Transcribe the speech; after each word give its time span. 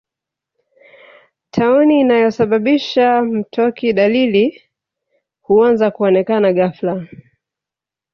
Tauni 1.51 1.99
inayosababisha 1.99 3.21
mtoki 3.21 3.93
Dalili 3.93 4.63
huanza 5.41 5.91
kuonekana 5.91 6.53
ghafla 6.53 7.07